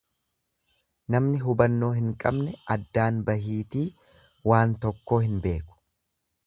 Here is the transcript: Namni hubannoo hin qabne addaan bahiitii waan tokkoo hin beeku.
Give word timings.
Namni 1.15 1.41
hubannoo 1.43 1.91
hin 1.97 2.09
qabne 2.25 2.57
addaan 2.77 3.23
bahiitii 3.29 3.87
waan 4.53 4.77
tokkoo 4.87 5.23
hin 5.29 5.39
beeku. 5.47 5.81